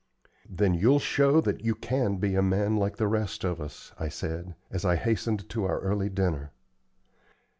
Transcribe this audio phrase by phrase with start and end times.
[0.49, 4.09] "Then you'll show that you can be a man like the rest of us," I
[4.09, 6.51] said, as I hastened to our early dinner.